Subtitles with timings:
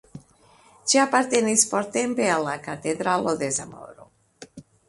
[0.93, 4.09] Ĝi apartenis portempe al la Katedralo de Zamoro.